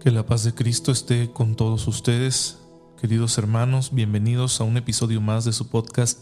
[0.00, 2.58] Que la paz de Cristo esté con todos ustedes,
[2.98, 6.20] queridos hermanos, bienvenidos a un episodio más de su podcast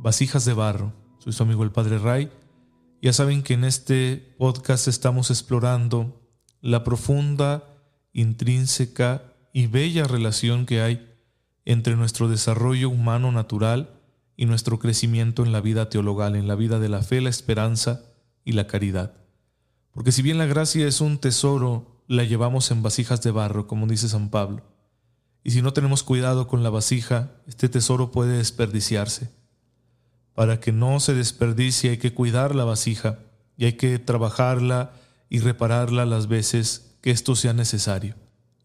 [0.00, 0.92] Vasijas de Barro.
[1.18, 2.32] Soy su amigo el Padre Ray.
[3.00, 6.20] Ya saben que en este podcast estamos explorando
[6.60, 7.62] la profunda,
[8.12, 11.16] intrínseca y bella relación que hay
[11.64, 14.00] entre nuestro desarrollo humano natural
[14.36, 18.02] y nuestro crecimiento en la vida teologal, en la vida de la fe, la esperanza
[18.44, 19.14] y la caridad.
[19.92, 23.86] Porque si bien la gracia es un tesoro, la llevamos en vasijas de barro, como
[23.86, 24.64] dice San Pablo.
[25.44, 29.30] Y si no tenemos cuidado con la vasija, este tesoro puede desperdiciarse.
[30.34, 33.20] Para que no se desperdicie hay que cuidar la vasija
[33.56, 34.90] y hay que trabajarla
[35.28, 38.16] y repararla las veces que esto sea necesario.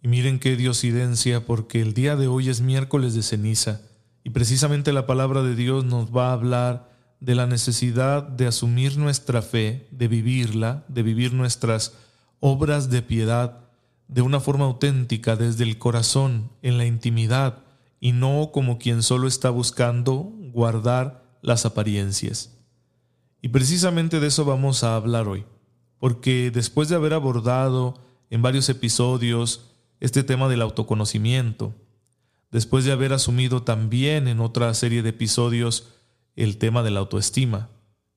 [0.02, 3.82] Y miren qué diosidencia, porque el día de hoy es miércoles de ceniza
[4.24, 6.90] y precisamente la palabra de Dios nos va a hablar
[7.20, 11.94] de la necesidad de asumir nuestra fe, de vivirla, de vivir nuestras
[12.48, 13.66] obras de piedad
[14.08, 17.64] de una forma auténtica desde el corazón, en la intimidad,
[18.00, 22.56] y no como quien solo está buscando guardar las apariencias.
[23.42, 25.44] Y precisamente de eso vamos a hablar hoy,
[25.98, 27.96] porque después de haber abordado
[28.30, 31.74] en varios episodios este tema del autoconocimiento,
[32.52, 35.96] después de haber asumido también en otra serie de episodios
[36.36, 37.70] el tema de la autoestima.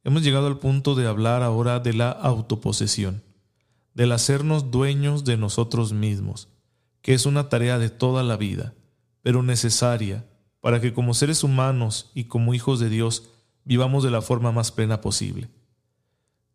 [0.04, 3.22] Hemos llegado al punto de hablar ahora de la autoposesión,
[3.98, 6.46] del hacernos dueños de nosotros mismos,
[7.02, 8.72] que es una tarea de toda la vida,
[9.22, 10.24] pero necesaria
[10.60, 13.30] para que como seres humanos y como hijos de Dios
[13.64, 15.48] vivamos de la forma más plena posible.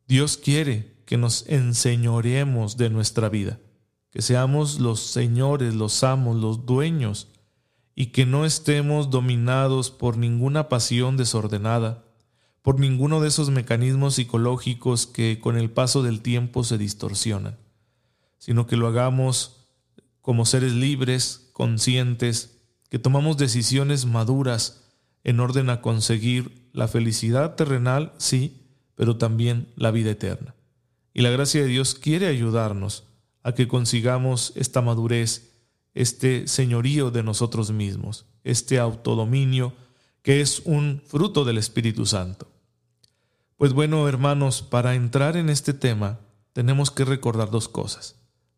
[0.07, 3.59] Dios quiere que nos enseñoremos de nuestra vida,
[4.09, 7.27] que seamos los señores, los amos, los dueños
[7.93, 12.05] y que no estemos dominados por ninguna pasión desordenada,
[12.63, 17.57] por ninguno de esos mecanismos psicológicos que con el paso del tiempo se distorsionan,
[18.39, 19.67] sino que lo hagamos
[20.21, 24.81] como seres libres, conscientes, que tomamos decisiones maduras
[25.23, 28.61] en orden a conseguir la felicidad terrenal, sí,
[28.95, 30.55] pero también la vida eterna.
[31.13, 33.03] Y la gracia de Dios quiere ayudarnos
[33.43, 35.51] a que consigamos esta madurez
[35.93, 39.73] este señorío de nosotros mismos, este autodominio
[40.21, 42.47] que es un fruto del Espíritu Santo.
[43.57, 46.19] Pues bueno, hermanos, para entrar en este tema
[46.53, 48.15] tenemos que recordar dos cosas.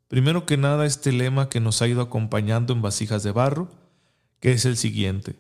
[0.08, 3.70] Primero que nada, este lema que nos ha ido acompañando en vasijas de barro,
[4.40, 5.36] que es el siguiente.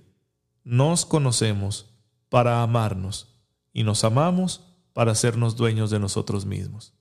[0.64, 1.92] Nos conocemos
[2.30, 3.36] para amarnos
[3.72, 4.62] y nos amamos
[4.94, 6.94] para hacernos dueños de nosotros mismos.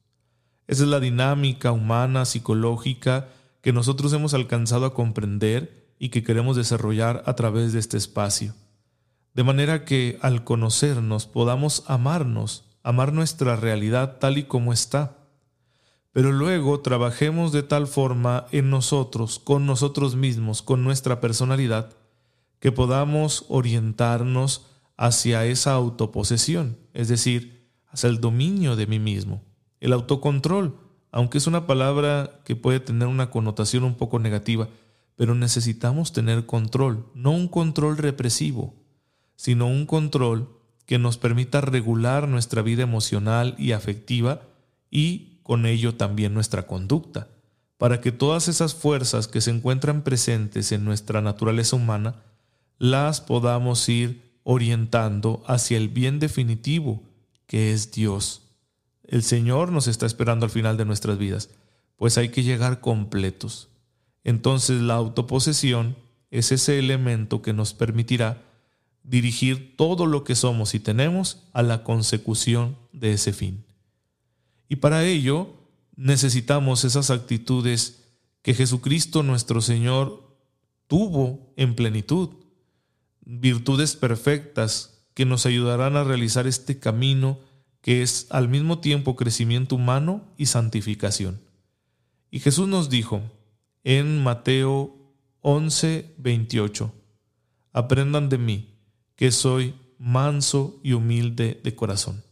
[0.66, 3.28] Esa es la dinámica humana, psicológica,
[3.60, 8.54] que nosotros hemos alcanzado a comprender y que queremos desarrollar a través de este espacio.
[9.34, 15.18] De manera que al conocernos podamos amarnos, amar nuestra realidad tal y como está.
[16.12, 21.90] Pero luego trabajemos de tal forma en nosotros, con nosotros mismos, con nuestra personalidad,
[22.60, 24.66] que podamos orientarnos
[24.96, 29.42] hacia esa autoposesión, es decir, hacia el dominio de mí mismo,
[29.80, 30.78] el autocontrol,
[31.10, 34.68] aunque es una palabra que puede tener una connotación un poco negativa,
[35.16, 38.83] pero necesitamos tener control, no un control represivo,
[39.36, 40.48] sino un control
[40.86, 44.42] que nos permita regular nuestra vida emocional y afectiva
[44.90, 47.28] y con ello también nuestra conducta,
[47.78, 52.22] para que todas esas fuerzas que se encuentran presentes en nuestra naturaleza humana
[52.78, 57.02] las podamos ir orientando hacia el bien definitivo
[57.46, 58.42] que es Dios.
[59.06, 61.50] El Señor nos está esperando al final de nuestras vidas,
[61.96, 63.68] pues hay que llegar completos.
[64.22, 65.96] Entonces la autoposesión
[66.30, 68.42] es ese elemento que nos permitirá
[69.04, 73.64] dirigir todo lo que somos y tenemos a la consecución de ese fin.
[74.68, 75.54] Y para ello
[75.94, 78.02] necesitamos esas actitudes
[78.42, 80.36] que Jesucristo nuestro Señor
[80.86, 82.30] tuvo en plenitud,
[83.20, 87.38] virtudes perfectas que nos ayudarán a realizar este camino
[87.80, 91.40] que es al mismo tiempo crecimiento humano y santificación.
[92.30, 93.22] Y Jesús nos dijo
[93.84, 96.92] en Mateo 11, 28,
[97.72, 98.73] aprendan de mí,
[99.16, 102.22] que soy manso y humilde de corazón.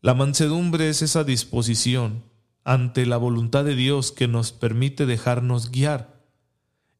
[0.00, 2.24] La mansedumbre es esa disposición
[2.64, 6.20] ante la voluntad de Dios que nos permite dejarnos guiar.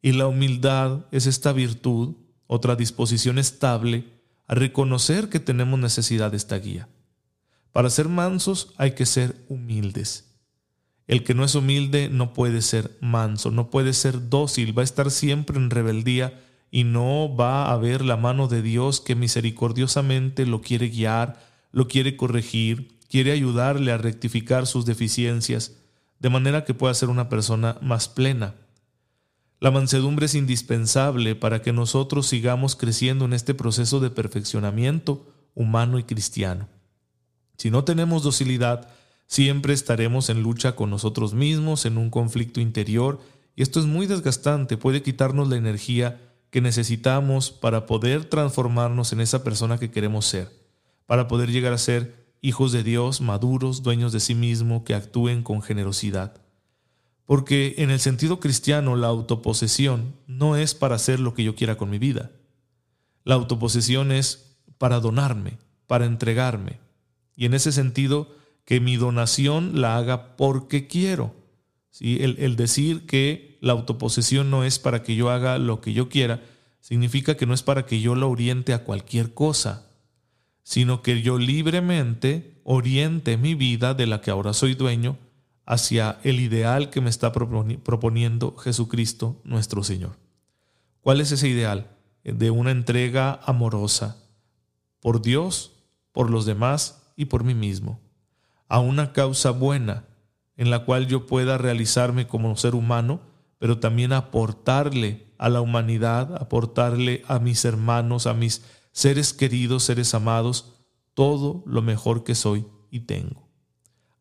[0.00, 2.16] Y la humildad es esta virtud,
[2.46, 6.88] otra disposición estable, a reconocer que tenemos necesidad de esta guía.
[7.72, 10.32] Para ser mansos hay que ser humildes.
[11.06, 14.84] El que no es humilde no puede ser manso, no puede ser dócil, va a
[14.84, 16.40] estar siempre en rebeldía
[16.74, 21.38] y no va a ver la mano de Dios que misericordiosamente lo quiere guiar,
[21.70, 25.76] lo quiere corregir, quiere ayudarle a rectificar sus deficiencias.
[26.18, 28.54] de manera que pueda ser una persona más plena.
[29.58, 35.26] La mansedumbre es indispensable para que nosotros sigamos creciendo en este proceso de perfeccionamiento
[35.56, 36.68] humano y cristiano.
[37.56, 38.88] Si no tenemos docilidad,
[39.26, 43.18] siempre estaremos en lucha con nosotros mismos, en un conflicto interior,
[43.56, 49.22] y esto es muy desgastante, puede quitarnos la energía que necesitamos para poder transformarnos en
[49.22, 50.52] esa persona que queremos ser,
[51.06, 55.42] para poder llegar a ser hijos de Dios, maduros, dueños de sí mismo, que actúen
[55.42, 56.42] con generosidad.
[57.24, 61.76] Porque en el sentido cristiano la autoposesión no es para hacer lo que yo quiera
[61.76, 62.32] con mi vida.
[63.24, 65.56] La autoposesión es para donarme,
[65.86, 66.80] para entregarme.
[67.34, 68.28] Y en ese sentido,
[68.66, 71.34] que mi donación la haga porque quiero.
[72.00, 76.08] El, el decir que la autoposesión no es para que yo haga lo que yo
[76.08, 76.42] quiera,
[76.80, 79.90] significa que no es para que yo la oriente a cualquier cosa,
[80.62, 85.18] sino que yo libremente oriente mi vida de la que ahora soy dueño
[85.64, 90.18] hacia el ideal que me está proponiendo Jesucristo nuestro Señor.
[91.00, 91.90] ¿Cuál es ese ideal?
[92.24, 94.16] De una entrega amorosa
[95.00, 95.72] por Dios,
[96.12, 98.00] por los demás y por mí mismo,
[98.68, 100.04] a una causa buena
[100.62, 103.20] en la cual yo pueda realizarme como ser humano,
[103.58, 108.62] pero también aportarle a la humanidad, aportarle a mis hermanos, a mis
[108.92, 110.72] seres queridos, seres amados,
[111.14, 113.48] todo lo mejor que soy y tengo.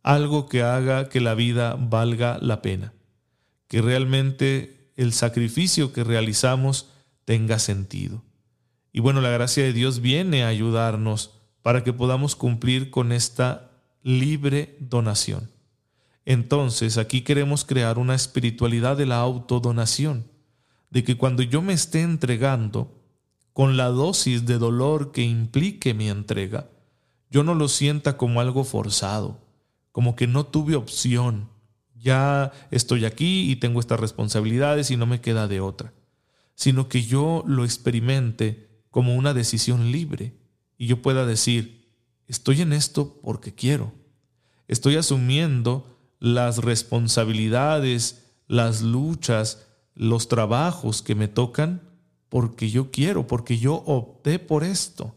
[0.01, 2.95] Algo que haga que la vida valga la pena,
[3.67, 6.89] que realmente el sacrificio que realizamos
[7.23, 8.23] tenga sentido.
[8.91, 13.69] Y bueno, la gracia de Dios viene a ayudarnos para que podamos cumplir con esta
[14.01, 15.60] libre donación.
[16.25, 20.29] Entonces, aquí queremos crear una espiritualidad de la autodonación,
[20.89, 23.01] de que cuando yo me esté entregando,
[23.53, 26.69] con la dosis de dolor que implique mi entrega,
[27.29, 29.39] yo no lo sienta como algo forzado,
[29.91, 31.49] como que no tuve opción.
[31.95, 35.93] Ya estoy aquí y tengo estas responsabilidades y no me queda de otra,
[36.55, 40.33] sino que yo lo experimente como una decisión libre
[40.77, 41.93] y yo pueda decir,
[42.27, 43.93] estoy en esto porque quiero.
[44.67, 45.90] Estoy asumiendo
[46.21, 51.81] las responsabilidades, las luchas, los trabajos que me tocan
[52.29, 55.15] porque yo quiero, porque yo opté por esto.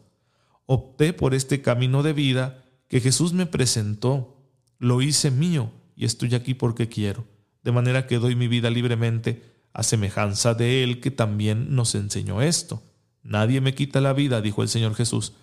[0.65, 4.35] Opté por este camino de vida que Jesús me presentó.
[4.79, 7.23] Lo hice mío y estoy aquí porque quiero.
[7.63, 9.43] De manera que doy mi vida libremente
[9.73, 12.81] a semejanza de Él que también nos enseñó esto.
[13.21, 15.33] Nadie me quita la vida, dijo el Señor Jesús.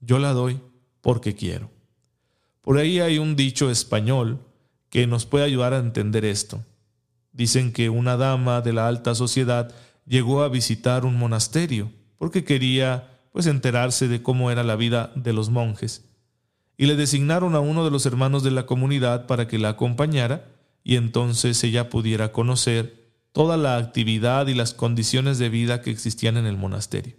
[0.00, 0.60] Yo la doy
[1.00, 1.70] porque quiero.
[2.60, 4.40] Por ahí hay un dicho español
[4.92, 6.62] que nos puede ayudar a entender esto.
[7.32, 9.72] Dicen que una dama de la alta sociedad
[10.04, 15.32] llegó a visitar un monasterio porque quería pues enterarse de cómo era la vida de
[15.32, 16.04] los monjes
[16.76, 20.50] y le designaron a uno de los hermanos de la comunidad para que la acompañara
[20.84, 26.36] y entonces ella pudiera conocer toda la actividad y las condiciones de vida que existían
[26.36, 27.16] en el monasterio.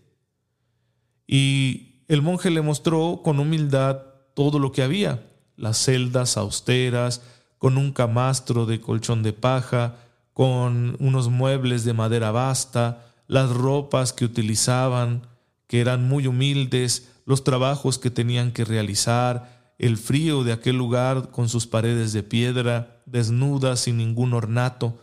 [1.25, 4.03] Y el monje le mostró con humildad
[4.36, 5.25] todo lo que había,
[5.56, 7.24] las celdas austeras,
[7.63, 9.96] con un camastro de colchón de paja,
[10.34, 15.22] con unos muebles de madera basta, las ropas que utilizaban,
[15.67, 21.32] que eran muy humildes, los trabajos que tenían que realizar, el frío de aquel lugar
[21.32, 25.00] con sus paredes de piedra, desnudas, sin ningún ornato.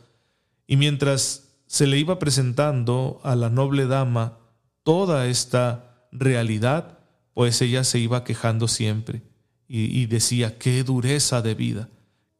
[0.66, 4.36] Y mientras se le iba presentando a la noble dama
[4.82, 6.98] toda esta realidad,
[7.32, 9.22] pues ella se iba quejando siempre
[9.66, 11.88] y, y decía, qué dureza de vida,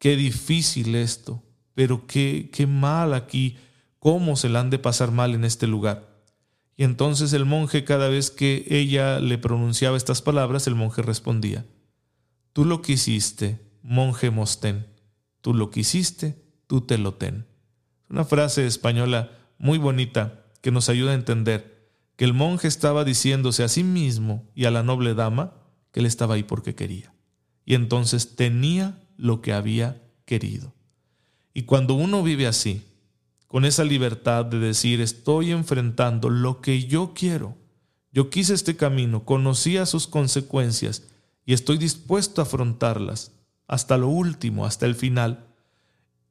[0.01, 3.59] qué difícil esto, pero qué, qué mal aquí,
[4.01, 6.25] cómo se la han de pasar mal en este lugar.
[6.77, 11.67] Y entonces el monje, cada vez que ella le pronunciaba estas palabras, el monje respondía,
[12.53, 14.89] Tú lo quisiste, monje Mostén,
[15.43, 17.47] tú lo quisiste, tú te lo ten.
[18.09, 23.63] Una frase española muy bonita que nos ayuda a entender que el monje estaba diciéndose
[23.63, 25.55] a sí mismo y a la noble dama
[25.93, 27.15] que él estaba ahí porque quería.
[27.65, 30.75] Y entonces tenía lo que había querido.
[31.53, 32.87] Y cuando uno vive así,
[33.47, 37.57] con esa libertad de decir, estoy enfrentando lo que yo quiero,
[38.13, 41.05] yo quise este camino, conocía sus consecuencias
[41.45, 43.33] y estoy dispuesto a afrontarlas
[43.67, 45.47] hasta lo último, hasta el final,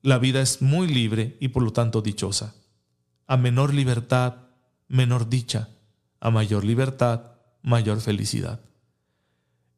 [0.01, 2.55] la vida es muy libre y por lo tanto dichosa.
[3.27, 4.35] A menor libertad,
[4.87, 5.69] menor dicha.
[6.19, 7.31] A mayor libertad,
[7.61, 8.59] mayor felicidad.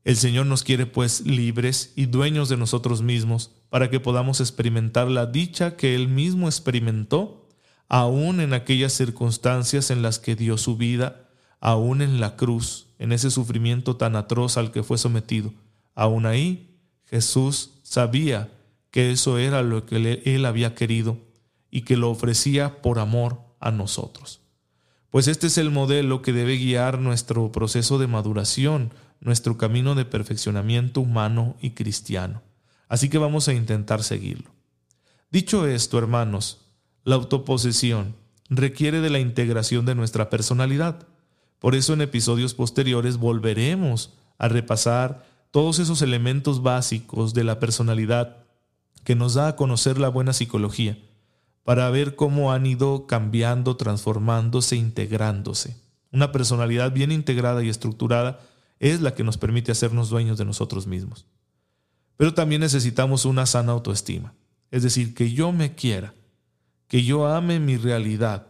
[0.04, 5.08] El Señor nos quiere pues libres y dueños de nosotros mismos para que podamos experimentar
[5.10, 7.48] la dicha que Él mismo experimentó,
[7.88, 11.30] aún en aquellas circunstancias en las que dio su vida,
[11.60, 15.54] aún en la cruz, en ese sufrimiento tan atroz al que fue sometido.
[15.94, 18.52] Aún ahí, Jesús sabía
[18.90, 21.20] que eso era lo que Él había querido
[21.70, 24.42] y que lo ofrecía por amor a nosotros.
[25.10, 30.06] Pues este es el modelo que debe guiar nuestro proceso de maduración, nuestro camino de
[30.06, 32.42] perfeccionamiento humano y cristiano.
[32.90, 34.52] Así que vamos a intentar seguirlo.
[35.32, 36.60] Dicho esto, hermanos,
[37.06, 38.16] la autoposesión
[38.50, 41.08] requiere de la integración de nuestra personalidad.
[41.60, 48.38] Por eso en episodios posteriores volveremos a repasar todos esos elementos básicos de la personalidad
[49.04, 50.98] que nos da a conocer la buena psicología,
[51.64, 55.78] para ver cómo han ido cambiando, transformándose, integrándose.
[56.12, 58.40] Una personalidad bien integrada y estructurada
[58.82, 61.28] es la que nos permite hacernos dueños de nosotros mismos.
[62.18, 64.34] Pero también necesitamos una sana autoestima,
[64.72, 66.16] es decir, que yo me quiera,
[66.88, 68.48] que yo ame mi realidad,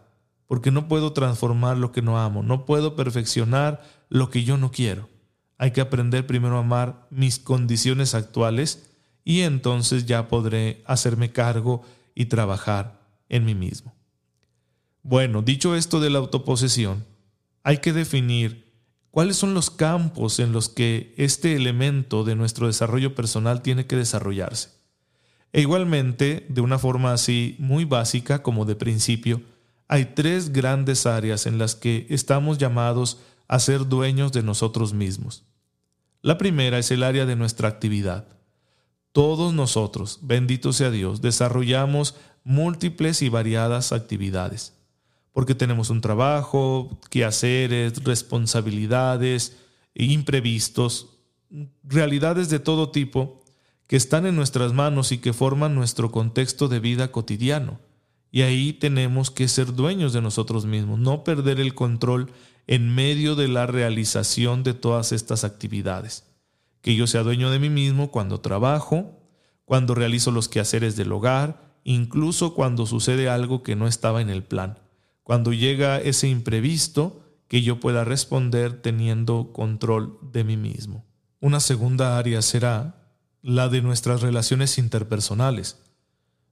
[0.48, 4.72] porque no puedo transformar lo que no amo, no puedo perfeccionar lo que yo no
[4.72, 5.10] quiero.
[5.58, 8.90] Hay que aprender primero a amar mis condiciones actuales
[9.26, 11.84] y entonces ya podré hacerme cargo
[12.16, 13.94] y trabajar en mí mismo.
[15.04, 17.06] Bueno, dicho esto de la autoposesión,
[17.64, 18.71] hay que definir
[19.12, 23.98] cuáles son los campos en los que este elemento de nuestro desarrollo personal tiene que
[23.98, 24.70] desarrollarse.
[25.54, 29.42] E igualmente, de una forma así muy básica como de principio,
[29.90, 35.44] hay tres grandes áreas en las que estamos llamados a ser dueños de nosotros mismos.
[36.22, 38.28] La primera es el área de nuestra actividad.
[39.12, 42.16] Todos nosotros, bendito sea Dios, desarrollamos
[42.46, 44.74] múltiples y variadas actividades,
[45.34, 49.58] porque tenemos un trabajo, quehaceres, responsabilidades,
[49.94, 51.18] imprevistos,
[51.84, 53.42] realidades de todo tipo
[53.88, 57.80] que están en nuestras manos y que forman nuestro contexto de vida cotidiano.
[58.32, 62.32] Y ahí tenemos que ser dueños de nosotros mismos, no perder el control
[62.68, 66.24] en medio de la realización de todas estas actividades.
[66.82, 69.20] Que yo sea dueño de mí mismo cuando trabajo,
[69.66, 74.44] cuando realizo los quehaceres del hogar, incluso cuando sucede algo que no estaba en el
[74.44, 74.80] plan,
[75.24, 81.06] cuando llega ese imprevisto que yo pueda responder teniendo control de mí mismo.
[81.40, 83.02] Una segunda área será
[83.42, 85.82] la de nuestras relaciones interpersonales.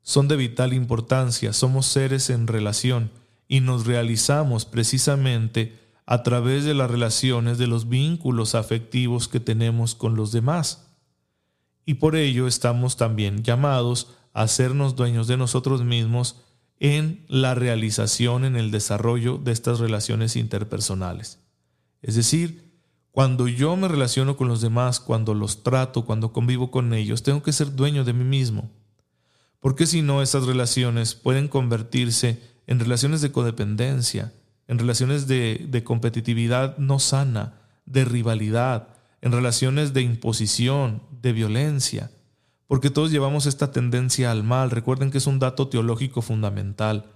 [0.02, 3.12] Son de vital importancia, somos seres en relación
[3.48, 9.94] y nos realizamos precisamente a través de las relaciones de los vínculos afectivos que tenemos
[9.96, 10.88] con los demás.
[11.86, 16.38] Y por ello estamos también llamados hacernos dueños de nosotros mismos
[16.80, 21.40] en la realización, en el desarrollo de estas relaciones interpersonales.
[22.02, 22.70] Es decir,
[23.12, 27.44] cuando yo me relaciono con los demás, cuando los trato, cuando convivo con ellos, tengo
[27.44, 28.72] que ser dueño de mí mismo.
[29.60, 34.34] Porque si no, estas relaciones pueden convertirse en relaciones de codependencia,
[34.68, 38.90] en relaciones de, de competitividad no sana, de rivalidad,
[39.22, 42.12] en relaciones de imposición, de violencia
[42.70, 44.70] porque todos llevamos esta tendencia al mal.
[44.70, 47.12] Recuerden que es un dato teológico fundamental.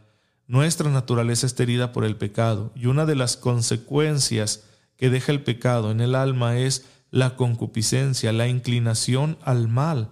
[0.47, 4.63] Nuestra naturaleza está herida por el pecado y una de las consecuencias
[4.97, 10.09] que deja el pecado en el alma es la concupiscencia, la inclinación al mal.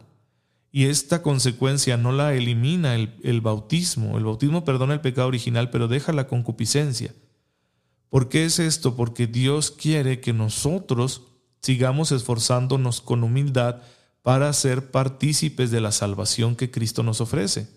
[0.71, 4.19] Y esta consecuencia no la elimina el, el, bautismo.
[4.19, 7.15] El bautismo perdona el pecado original, pero deja la concupiscencia.
[8.09, 8.95] ¿Por qué es esto?
[8.95, 11.23] Porque Dios quiere que nosotros
[11.63, 13.81] sigamos esforzándonos con humildad
[14.21, 17.67] para ser partícipes de la salvación que Cristo nos ofrece.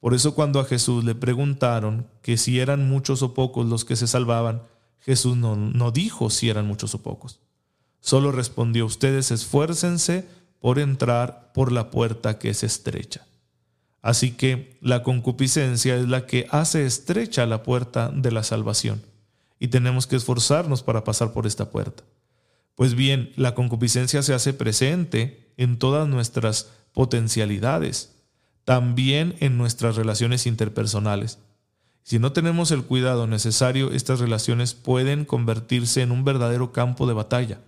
[0.00, 3.96] Por eso cuando a Jesús le preguntaron que si eran muchos o pocos los que
[3.96, 4.62] se salvaban,
[5.00, 7.40] Jesús no, dijo si eran muchos o pocos.
[8.00, 10.28] Solo respondió, ustedes esfuércense
[10.60, 13.26] por entrar por la puerta que es estrecha.
[14.02, 19.02] Así que la concupiscencia es la que hace estrecha la puerta de la salvación
[19.58, 22.04] y tenemos que esforzarnos para pasar por esta puerta.
[22.78, 28.22] Pues bien, la concupiscencia se hace presente en todas nuestras potencialidades,
[28.64, 31.40] también en nuestras relaciones interpersonales.
[32.04, 37.14] Si no tenemos el cuidado necesario, estas relaciones pueden convertirse en un verdadero campo de
[37.14, 37.58] batalla,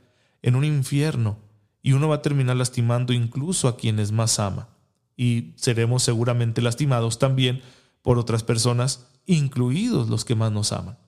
[0.43, 1.39] en un infierno,
[1.83, 4.69] y uno va a terminar lastimando incluso a quienes más ama.
[5.17, 7.63] Y seremos seguramente lastimados también
[8.03, 10.99] por otras personas, incluidos los que más nos aman.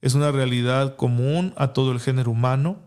[0.00, 2.85] Es una realidad común a todo el género humano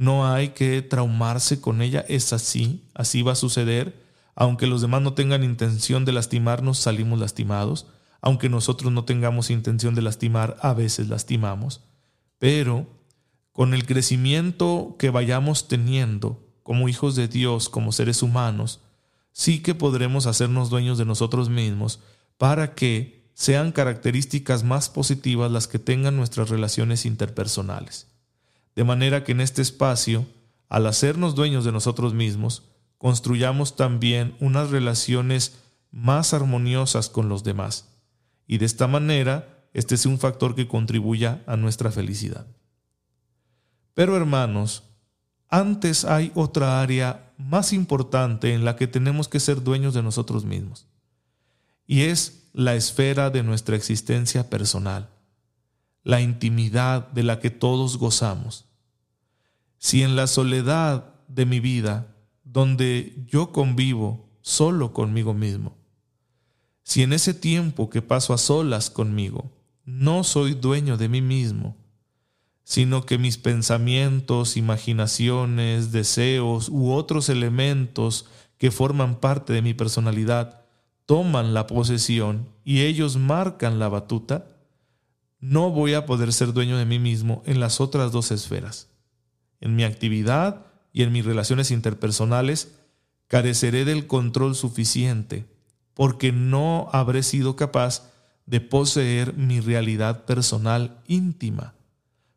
[0.00, 4.02] no hay que traumarse con ella, es así, así va a suceder.
[4.34, 7.86] Aunque los demás no tengan intención de lastimarnos, salimos lastimados.
[8.22, 11.82] Aunque nosotros no tengamos intención de lastimar, a veces lastimamos.
[12.38, 12.86] Pero
[13.52, 18.80] con el crecimiento que vayamos teniendo como hijos de Dios, como seres humanos,
[19.32, 22.00] sí que podremos hacernos dueños de nosotros mismos
[22.38, 28.09] para que sean características más positivas las que tengan nuestras relaciones interpersonales.
[28.80, 30.26] De manera que en este espacio,
[30.70, 32.62] al hacernos dueños de nosotros mismos,
[32.96, 35.58] construyamos también unas relaciones
[35.90, 37.90] más armoniosas con los demás.
[38.46, 42.46] Y de esta manera, este es un factor que contribuya a nuestra felicidad.
[43.92, 44.84] Pero hermanos,
[45.50, 50.46] antes hay otra área más importante en la que tenemos que ser dueños de nosotros
[50.46, 50.86] mismos.
[51.86, 55.10] Y es la esfera de nuestra existencia personal,
[56.02, 58.69] la intimidad de la que todos gozamos.
[59.82, 65.78] Si en la soledad de mi vida, donde yo convivo solo conmigo mismo,
[66.82, 69.50] si en ese tiempo que paso a solas conmigo,
[69.86, 71.78] no soy dueño de mí mismo,
[72.62, 78.26] sino que mis pensamientos, imaginaciones, deseos u otros elementos
[78.58, 80.60] que forman parte de mi personalidad
[81.06, 84.46] toman la posesión y ellos marcan la batuta,
[85.38, 88.89] no voy a poder ser dueño de mí mismo en las otras dos esferas.
[89.60, 92.74] En mi actividad y en mis relaciones interpersonales
[93.28, 95.46] careceré del control suficiente
[95.94, 98.10] porque no habré sido capaz
[98.46, 101.74] de poseer mi realidad personal íntima.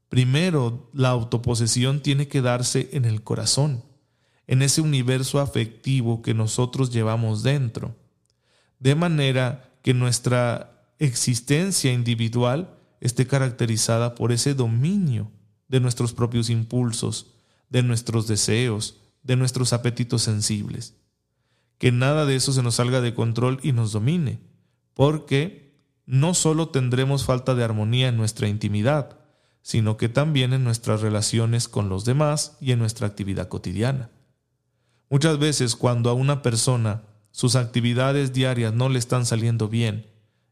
[0.10, 3.84] Primero, la autoposesión tiene que darse en el corazón,
[4.46, 7.96] en ese universo afectivo que nosotros llevamos dentro,
[8.80, 15.32] de manera que nuestra existencia individual esté caracterizada por ese dominio
[15.74, 17.34] de nuestros propios impulsos,
[17.72, 20.94] de nuestros deseos, de nuestros apetitos sensibles.
[21.80, 24.40] Que nada de eso se nos salga de control y nos domine,
[24.94, 29.18] porque no solo tendremos falta de armonía en nuestra intimidad,
[29.64, 34.12] sino que también en nuestras relaciones con los demás y en nuestra actividad cotidiana.
[35.10, 40.06] Muchas veces cuando a una persona sus actividades diarias no le están saliendo bien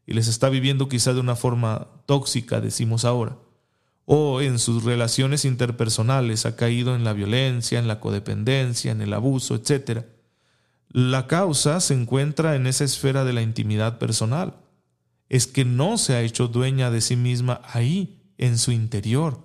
[0.04, 3.38] y les está viviendo quizá de una forma tóxica, decimos ahora,
[4.04, 9.12] o en sus relaciones interpersonales ha caído en la violencia, en la codependencia, en el
[9.12, 10.04] abuso, etc.
[10.88, 14.56] La causa se encuentra en esa esfera de la intimidad personal.
[15.28, 19.40] Es que no se ha hecho dueña de sí misma ahí, en su interior,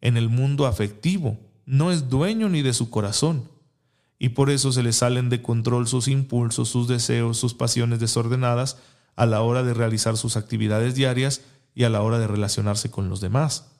[0.00, 1.38] en el mundo afectivo.
[1.66, 3.50] No es dueño ni de su corazón.
[4.18, 8.78] Y por eso se le salen de control sus impulsos, sus deseos, sus pasiones desordenadas
[9.16, 11.42] a la hora de realizar sus actividades diarias
[11.74, 13.77] y a la hora de relacionarse con los demás.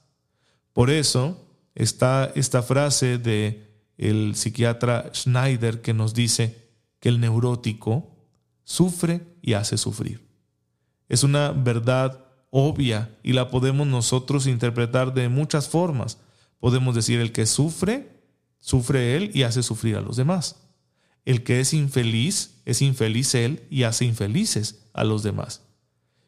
[0.79, 8.14] Por eso está esta frase de el psiquiatra Schneider que nos dice que el neurótico
[8.62, 10.29] sufre y hace sufrir.
[11.09, 16.19] Es una verdad obvia y la podemos nosotros interpretar de muchas formas.
[16.61, 18.23] Podemos decir el que sufre,
[18.61, 20.61] sufre él y hace sufrir a los demás.
[21.25, 25.61] El que es infeliz, es infeliz él y hace infelices a los demás.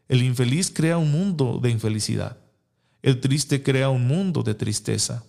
[0.08, 2.49] El infeliz crea un mundo de infelicidad.
[3.02, 5.24] El triste crea un mundo de tristeza.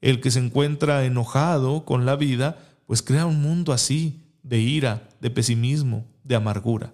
[0.00, 5.08] El que se encuentra enojado con la vida, pues crea un mundo así, de ira,
[5.20, 6.92] de pesimismo, de amargura.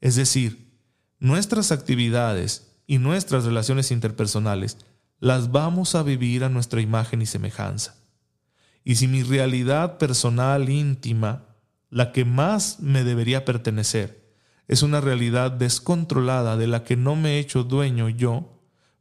[0.00, 0.72] Es decir,
[1.18, 4.78] nuestras actividades y nuestras relaciones interpersonales
[5.20, 7.96] las vamos a vivir a nuestra imagen y semejanza.
[8.84, 11.44] Y si mi realidad personal íntima,
[11.90, 14.32] la que más me debería pertenecer,
[14.68, 18.57] es una realidad descontrolada de la que no me he hecho dueño yo,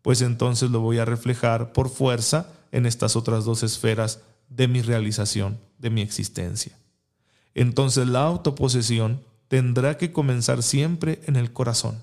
[0.08, 4.82] pues entonces lo voy a reflejar por fuerza en estas otras dos esferas de mi
[4.82, 6.72] realización, de mi existencia.
[7.54, 12.02] Entonces la autoposesión tendrá que comenzar siempre en el corazón,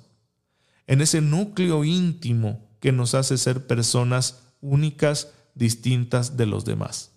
[0.86, 7.12] en ese núcleo íntimo que nos hace ser personas únicas, distintas de los demás.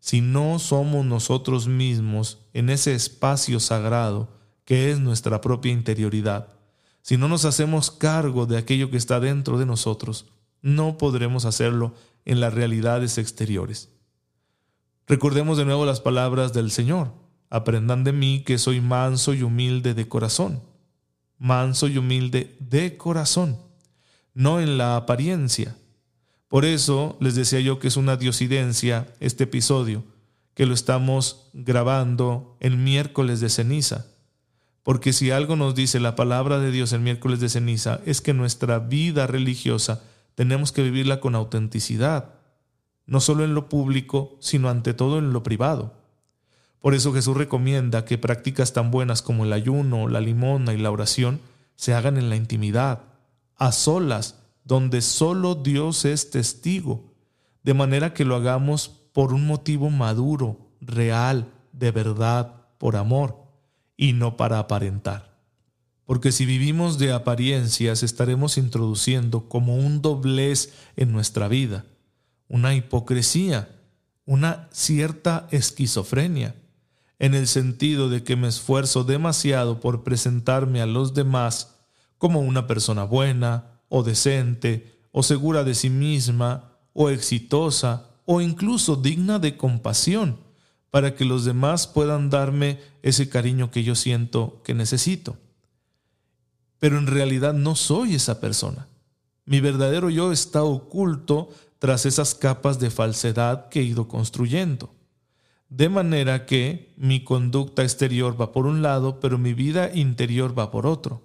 [0.00, 4.28] Si no somos nosotros mismos en ese espacio sagrado
[4.64, 6.57] que es nuestra propia interioridad,
[7.08, 10.26] si no nos hacemos cargo de aquello que está dentro de nosotros,
[10.60, 11.94] no podremos hacerlo
[12.26, 13.88] en las realidades exteriores.
[15.06, 17.14] Recordemos de nuevo las palabras del Señor.
[17.48, 20.62] Aprendan de mí que soy manso y humilde de corazón.
[21.38, 23.56] Manso y humilde de corazón,
[24.34, 25.78] no en la apariencia.
[26.46, 30.04] Por eso les decía yo que es una diosidencia este episodio,
[30.52, 34.08] que lo estamos grabando el miércoles de ceniza
[34.88, 38.32] porque si algo nos dice la palabra de Dios el miércoles de ceniza es que
[38.32, 40.02] nuestra vida religiosa
[40.34, 42.30] tenemos que vivirla con autenticidad,
[43.04, 45.92] no solo en lo público, sino ante todo en lo privado.
[46.80, 50.90] Por eso Jesús recomienda que prácticas tan buenas como el ayuno, la limona y la
[50.90, 51.42] oración
[51.76, 53.02] se hagan en la intimidad,
[53.56, 57.12] a solas, donde solo Dios es testigo,
[57.62, 63.47] de manera que lo hagamos por un motivo maduro, real, de verdad, por amor
[63.98, 65.36] y no para aparentar.
[66.06, 71.84] Porque si vivimos de apariencias estaremos introduciendo como un doblez en nuestra vida,
[72.48, 73.68] una hipocresía,
[74.24, 76.54] una cierta esquizofrenia,
[77.18, 81.74] en el sentido de que me esfuerzo demasiado por presentarme a los demás
[82.16, 88.96] como una persona buena o decente o segura de sí misma o exitosa o incluso
[88.96, 90.47] digna de compasión
[90.90, 95.36] para que los demás puedan darme ese cariño que yo siento que necesito.
[96.78, 98.88] Pero en realidad no soy esa persona.
[99.44, 104.94] Mi verdadero yo está oculto tras esas capas de falsedad que he ido construyendo.
[105.68, 110.70] De manera que mi conducta exterior va por un lado, pero mi vida interior va
[110.70, 111.22] por otro.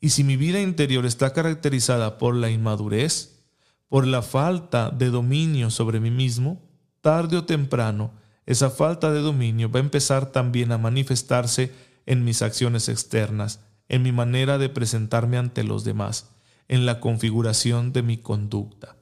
[0.00, 3.44] Y si mi vida interior está caracterizada por la inmadurez,
[3.88, 6.60] por la falta de dominio sobre mí mismo,
[7.00, 8.12] tarde o temprano,
[8.46, 11.72] esa falta de dominio va a empezar también a manifestarse
[12.06, 16.30] en mis acciones externas, en mi manera de presentarme ante los demás,
[16.68, 18.96] en la configuración de mi conducta.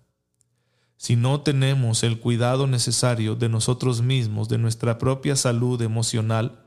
[0.97, 6.61] Si no tenemos el cuidado necesario de nosotros mismos, de nuestra propia salud emocional,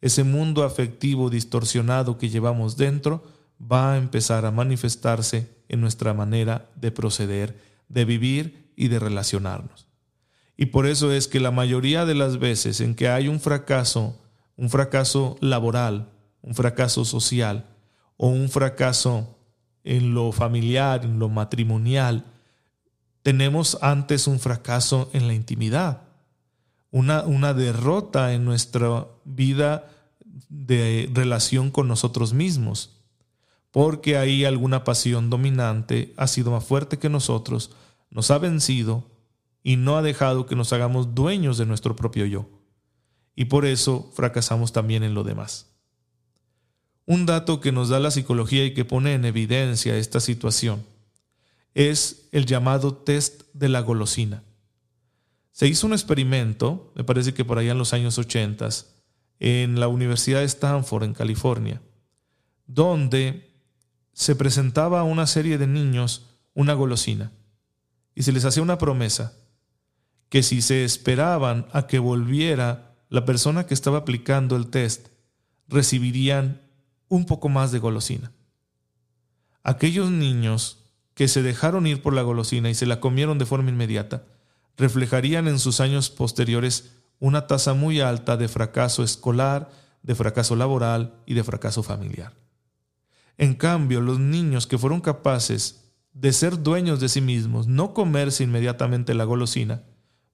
[0.00, 3.24] ese mundo afectivo distorsionado que llevamos dentro
[3.60, 9.89] va a empezar a manifestarse en nuestra manera de proceder, de vivir y de relacionarnos.
[10.60, 14.20] Y por eso es que la mayoría de las veces en que hay un fracaso,
[14.56, 17.64] un fracaso laboral, un fracaso social
[18.18, 19.38] o un fracaso
[19.84, 22.26] en lo familiar, en lo matrimonial,
[23.22, 26.02] tenemos antes un fracaso en la intimidad,
[26.90, 29.90] una, una derrota en nuestra vida
[30.50, 33.00] de relación con nosotros mismos,
[33.70, 37.70] porque ahí alguna pasión dominante ha sido más fuerte que nosotros,
[38.10, 39.06] nos ha vencido
[39.62, 42.48] y no ha dejado que nos hagamos dueños de nuestro propio yo.
[43.34, 45.66] Y por eso fracasamos también en lo demás.
[47.06, 50.84] Un dato que nos da la psicología y que pone en evidencia esta situación
[51.74, 54.42] es el llamado test de la golosina.
[55.52, 58.68] Se hizo un experimento, me parece que por allá en los años 80,
[59.40, 61.82] en la Universidad de Stanford, en California,
[62.66, 63.50] donde
[64.12, 67.32] se presentaba a una serie de niños una golosina
[68.14, 69.39] y se les hacía una promesa
[70.30, 75.08] que si se esperaban a que volviera la persona que estaba aplicando el test,
[75.68, 76.62] recibirían
[77.08, 78.32] un poco más de golosina.
[79.64, 80.78] Aquellos niños
[81.14, 84.24] que se dejaron ir por la golosina y se la comieron de forma inmediata,
[84.76, 89.68] reflejarían en sus años posteriores una tasa muy alta de fracaso escolar,
[90.02, 92.32] de fracaso laboral y de fracaso familiar.
[93.36, 98.44] En cambio, los niños que fueron capaces de ser dueños de sí mismos, no comerse
[98.44, 99.82] inmediatamente la golosina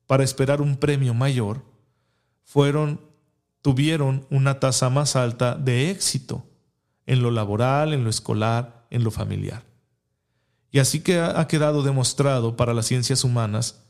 [0.07, 1.65] para esperar un premio mayor,
[2.45, 3.01] fueron
[3.67, 6.47] tuvieron una tasa más alta de éxito
[7.05, 9.65] en lo laboral, en lo escolar, en lo familiar.
[10.71, 13.83] Y así que ha quedado demostrado para las ciencias humanas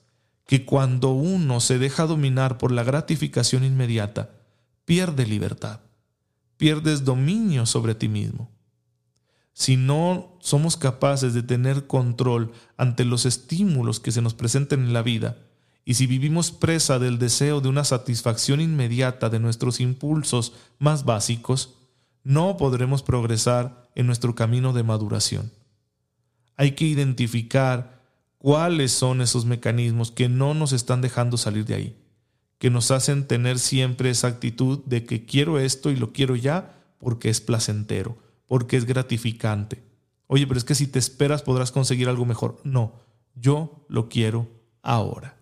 [0.47, 4.31] que cuando uno se deja dominar por la gratificación inmediata,
[4.87, 5.81] pierde libertad,
[6.57, 8.51] pierdes dominio sobre ti mismo.
[9.53, 14.95] Si no somos capaces de tener control ante los estímulos que se nos presenten en
[14.95, 15.37] la vida,
[15.89, 21.75] y si vivimos presa del deseo de una satisfacción inmediata de nuestros impulsos más básicos,
[22.25, 25.53] no podremos progresar en nuestro camino de maduración.
[26.57, 28.03] Hay que identificar
[28.39, 31.97] cuáles son esos mecanismos que no nos están dejando salir de ahí,
[32.59, 36.83] que nos hacen tener siempre esa actitud de que quiero esto y lo quiero ya
[36.99, 38.19] porque es placentero,
[38.49, 39.85] porque es gratificante.
[40.27, 42.59] Oye, pero es que si te esperas podrás conseguir algo mejor.
[42.65, 42.95] No,
[43.37, 44.49] yo lo quiero
[44.83, 45.36] ahora.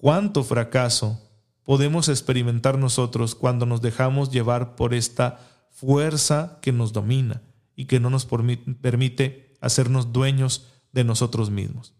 [0.00, 1.20] ¿Cuánto fracaso
[1.64, 5.38] podemos experimentar nosotros cuando nos dejamos llevar por esta
[5.70, 7.42] fuerza que nos domina
[7.76, 11.94] y que no nos permite hacernos dueños de nosotros mismos.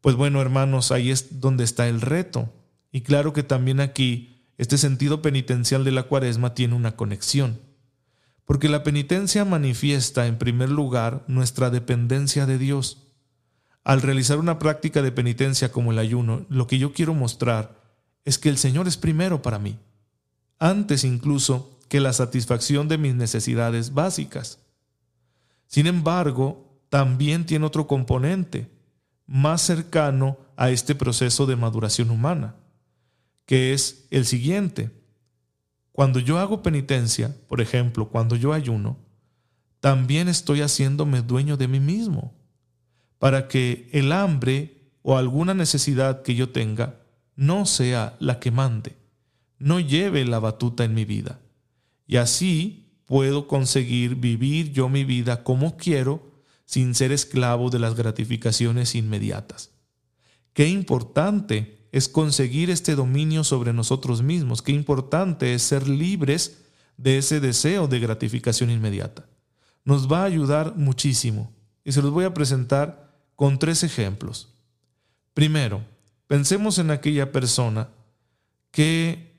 [0.00, 2.52] Pues bueno, hermanos, ahí es donde está el reto.
[2.90, 7.60] Y claro que también aquí este sentido penitencial de la cuaresma tiene una conexión.
[8.44, 13.01] Porque la penitencia manifiesta en primer lugar nuestra dependencia de Dios.
[13.84, 17.80] Al realizar una práctica de penitencia como el ayuno, lo que yo quiero mostrar
[18.24, 19.78] es que el Señor es primero para mí,
[20.58, 24.60] antes incluso que la satisfacción de mis necesidades básicas.
[25.66, 28.70] Sin embargo, también tiene otro componente
[29.26, 32.54] más cercano a este proceso de maduración humana,
[33.46, 34.90] que es el siguiente.
[35.90, 38.98] Cuando yo hago penitencia, por ejemplo, cuando yo ayuno,
[39.80, 42.32] también estoy haciéndome dueño de mí mismo,
[43.22, 46.96] para que el hambre o alguna necesidad que yo tenga
[47.36, 48.96] no sea la que mande,
[49.60, 51.38] no lleve la batuta en mi vida.
[52.08, 56.32] Y así puedo conseguir vivir yo mi vida como quiero
[56.64, 59.70] sin ser esclavo de las gratificaciones inmediatas.
[60.52, 64.62] Qué importante es conseguir este dominio sobre nosotros mismos.
[64.62, 66.64] Qué importante es ser libres
[66.96, 69.28] de ese deseo de gratificación inmediata.
[69.84, 71.54] Nos va a ayudar muchísimo
[71.84, 73.01] y se los voy a presentar
[73.42, 74.54] con tres ejemplos.
[75.34, 75.82] Primero,
[76.28, 77.88] pensemos en aquella persona
[78.70, 79.32] que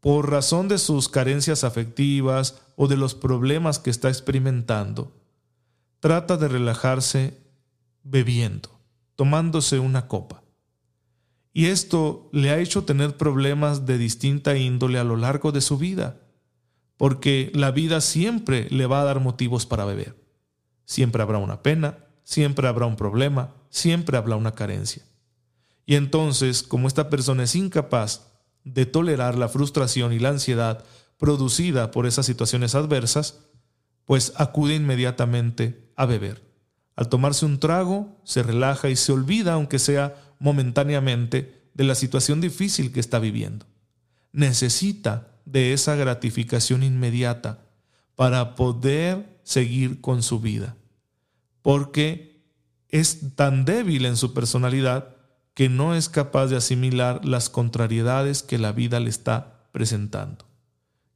[0.00, 5.16] por razón de sus carencias afectivas o de los problemas que está experimentando,
[5.98, 7.38] trata de relajarse
[8.02, 8.68] bebiendo,
[9.16, 10.42] tomándose una copa.
[11.54, 15.78] Y esto le ha hecho tener problemas de distinta índole a lo largo de su
[15.78, 16.20] vida,
[16.98, 20.22] porque la vida siempre le va a dar motivos para beber.
[20.84, 25.02] Siempre habrá una pena, siempre habrá un problema, siempre habrá una carencia.
[25.86, 28.26] Y entonces, como esta persona es incapaz
[28.64, 30.84] de tolerar la frustración y la ansiedad
[31.16, 33.38] producida por esas situaciones adversas,
[34.04, 36.42] pues acude inmediatamente a beber.
[36.96, 42.42] Al tomarse un trago, se relaja y se olvida, aunque sea momentáneamente, de la situación
[42.42, 43.64] difícil que está viviendo.
[44.32, 47.64] Necesita de esa gratificación inmediata
[48.16, 50.76] para poder seguir con su vida,
[51.62, 52.42] porque
[52.88, 55.16] es tan débil en su personalidad
[55.54, 60.44] que no es capaz de asimilar las contrariedades que la vida le está presentando.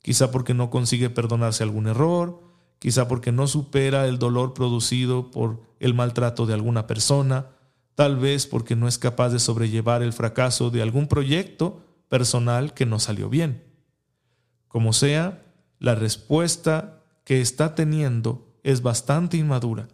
[0.02, 2.42] Quizá porque no consigue perdonarse algún error,
[2.80, 7.46] quizá porque no supera el dolor producido por el maltrato de alguna persona,
[7.94, 12.84] tal vez porque no es capaz de sobrellevar el fracaso de algún proyecto personal que
[12.84, 13.62] no salió bien.
[14.66, 15.44] Como sea,
[15.78, 19.86] la respuesta que está teniendo es bastante inmadura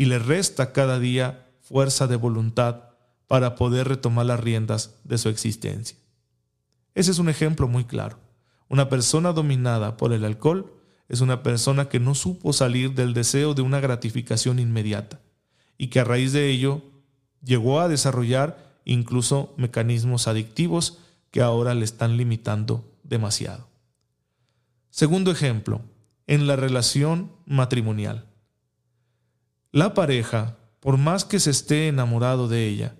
[0.00, 2.84] y le resta cada día fuerza de voluntad
[3.26, 5.98] para poder retomar las riendas de su existencia.
[6.94, 8.18] Ese es un ejemplo muy claro.
[8.70, 10.72] Una persona dominada por el alcohol
[11.10, 15.20] es una persona que no supo salir del deseo de una gratificación inmediata
[15.76, 16.80] y que a raíz de ello
[17.44, 20.96] llegó a desarrollar incluso mecanismos adictivos
[21.30, 23.68] que ahora le están limitando demasiado.
[24.88, 25.82] Segundo ejemplo,
[26.26, 28.29] en la relación matrimonial.
[29.72, 32.96] La pareja, por más que se esté enamorado de ella,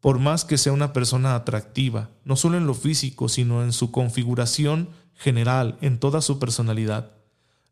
[0.00, 3.92] por más que sea una persona atractiva, no solo en lo físico, sino en su
[3.92, 7.12] configuración general, en toda su personalidad,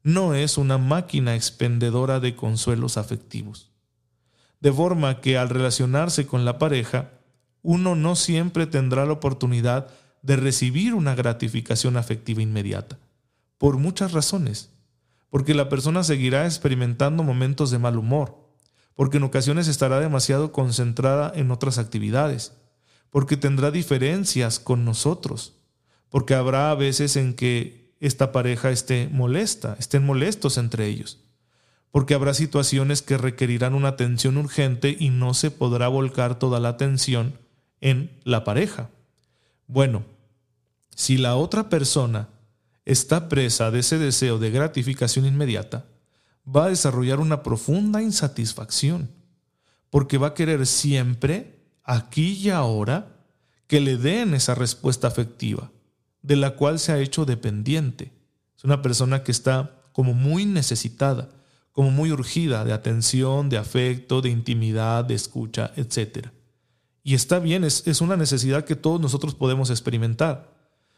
[0.04, 3.72] no es una máquina expendedora de consuelos afectivos.
[4.60, 7.10] De forma que al relacionarse con la pareja,
[7.62, 9.88] uno no siempre tendrá la oportunidad
[10.22, 12.98] de recibir una gratificación afectiva inmediata,
[13.56, 14.70] por muchas razones,
[15.30, 18.48] porque la persona seguirá experimentando momentos de mal humor,
[18.94, 22.52] porque en ocasiones estará demasiado concentrada en otras actividades,
[23.10, 25.54] porque tendrá diferencias con nosotros,
[26.08, 31.18] porque habrá veces en que esta pareja esté molesta, estén molestos entre ellos,
[31.90, 36.70] porque habrá situaciones que requerirán una atención urgente y no se podrá volcar toda la
[36.70, 37.38] atención
[37.80, 38.90] en la pareja.
[39.66, 40.04] Bueno,
[40.94, 42.28] si la otra persona
[42.88, 45.84] está presa de ese deseo de gratificación inmediata,
[46.44, 49.10] va a desarrollar una profunda insatisfacción,
[49.90, 53.14] porque va a querer siempre, aquí y ahora,
[53.66, 55.70] que le den esa respuesta afectiva,
[56.22, 58.10] de la cual se ha hecho dependiente.
[58.56, 61.28] Es una persona que está como muy necesitada,
[61.72, 66.28] como muy urgida de atención, de afecto, de intimidad, de escucha, etc.
[67.02, 70.56] Y está bien, es, es una necesidad que todos nosotros podemos experimentar.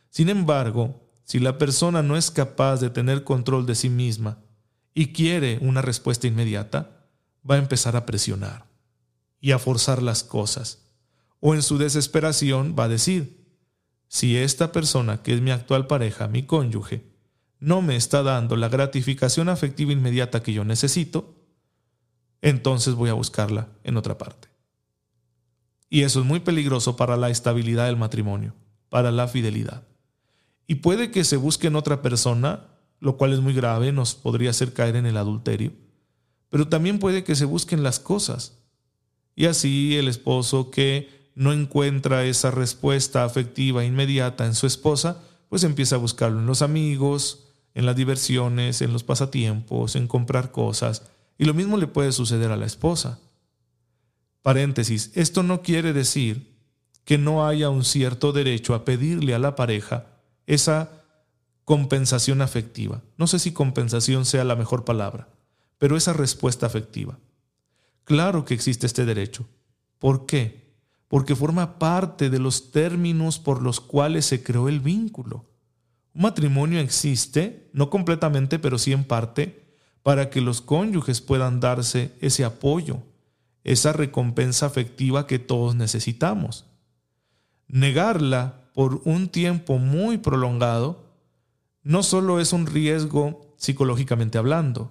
[0.09, 4.39] Sin embargo, si la persona no es capaz de tener control de sí misma,
[4.95, 7.07] y quiere una respuesta inmediata,
[7.49, 8.67] va a empezar a presionar
[9.41, 10.89] y a forzar las cosas.
[11.39, 13.47] O en su desesperación va a decir,
[14.09, 17.05] si esta persona que es mi actual pareja, mi cónyuge,
[17.61, 21.37] no me está dando la gratificación afectiva inmediata que yo necesito,
[22.43, 24.49] entonces voy a buscarla en otra parte.
[25.89, 28.57] Y eso es muy peligroso para la estabilidad del matrimonio,
[28.89, 29.85] para la fidelidad.
[30.71, 34.51] Y puede que se busque en otra persona lo cual es muy grave, nos podría
[34.51, 35.73] hacer caer en el adulterio.
[36.51, 38.59] Pero también puede que se busquen las cosas.
[39.35, 45.65] Y así el esposo que no encuentra esa respuesta afectiva inmediata en su esposa, pues
[45.65, 51.11] empieza a buscarlo en los amigos, en las diversiones, en los pasatiempos, en comprar cosas.
[51.39, 53.19] Y lo mismo le puede suceder a la esposa.
[54.43, 56.59] Paréntesis, esto no quiere decir
[57.05, 60.20] que no haya un cierto derecho a pedirle a la pareja
[60.51, 60.91] esa
[61.65, 63.03] compensación afectiva.
[63.17, 65.29] No sé si compensación sea la mejor palabra,
[65.79, 67.21] pero esa respuesta afectiva.
[68.03, 69.47] Claro que existe este derecho.
[70.01, 70.75] ¿Por qué?
[71.07, 75.47] Porque forma parte de los términos por los cuales se creó el vínculo.
[76.15, 82.13] Un matrimonio existe, no completamente, pero sí en parte, para que los cónyuges puedan darse
[82.21, 83.05] ese apoyo,
[83.63, 86.67] esa recompensa afectiva que todos necesitamos.
[87.69, 91.11] negarla por un tiempo muy prolongado
[91.83, 94.91] no solo es un riesgo psicológicamente hablando,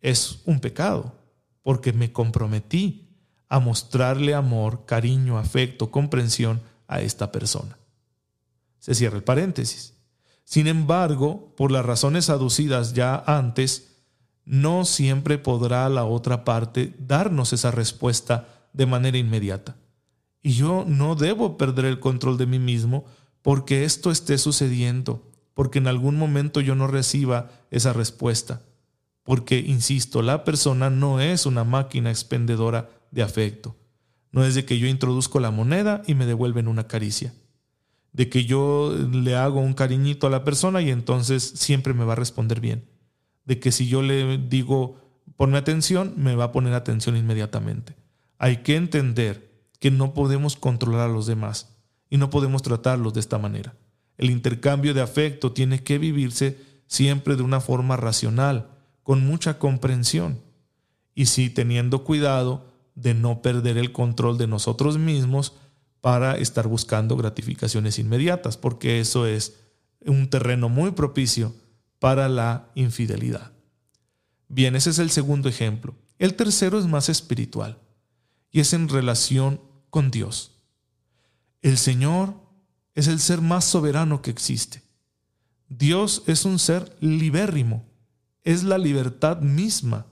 [0.00, 1.14] es un pecado,
[1.62, 3.08] porque me comprometí
[3.48, 7.78] a mostrarle amor, cariño, afecto, comprensión a esta persona.
[8.78, 9.94] Se cierra el paréntesis.
[10.44, 13.92] Sin embargo, por las razones aducidas ya antes,
[14.44, 19.76] no siempre podrá la otra parte darnos esa respuesta de manera inmediata.
[20.42, 23.04] Y yo no debo perder el control de mí mismo
[23.42, 28.62] porque esto esté sucediendo, porque en algún momento yo no reciba esa respuesta.
[29.24, 33.76] Porque, insisto, la persona no es una máquina expendedora de afecto.
[34.32, 37.32] No es de que yo introduzco la moneda y me devuelven una caricia.
[38.12, 42.14] De que yo le hago un cariñito a la persona y entonces siempre me va
[42.14, 42.88] a responder bien.
[43.44, 45.02] De que si yo le digo
[45.36, 47.96] ponme atención, me va a poner atención inmediatamente.
[48.38, 49.51] Hay que entender
[49.82, 51.74] que no podemos controlar a los demás
[52.08, 53.74] y no podemos tratarlos de esta manera.
[54.16, 58.70] El intercambio de afecto tiene que vivirse siempre de una forma racional,
[59.02, 60.38] con mucha comprensión,
[61.16, 62.64] y sí teniendo cuidado
[62.94, 65.54] de no perder el control de nosotros mismos
[66.00, 69.56] para estar buscando gratificaciones inmediatas, porque eso es
[70.06, 71.52] un terreno muy propicio
[71.98, 73.50] para la infidelidad.
[74.46, 75.96] Bien, ese es el segundo ejemplo.
[76.20, 77.78] El tercero es más espiritual
[78.52, 80.52] y es en relación con Dios.
[81.60, 82.34] El Señor
[82.94, 84.82] es el ser más soberano que existe.
[85.68, 87.84] Dios es un ser libérrimo,
[88.42, 90.06] es la libertad misma,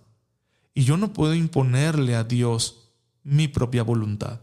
[0.74, 4.42] y yo no puedo imponerle a Dios mi propia voluntad.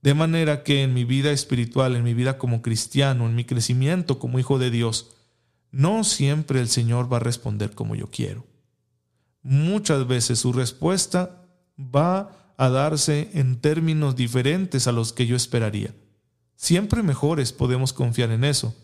[0.00, 4.20] De manera que en mi vida espiritual, en mi vida como cristiano, en mi crecimiento
[4.20, 5.10] como hijo de Dios,
[5.72, 8.46] no siempre el Señor va a responder como yo quiero.
[9.42, 11.42] Muchas veces su respuesta
[11.76, 15.94] va a darse en términos diferentes a los que yo esperaría.
[16.56, 18.74] Siempre mejores podemos confiar en eso,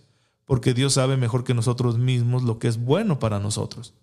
[0.44, 3.94] porque Dios sabe mejor que nosotros mismos lo que es bueno para nosotros.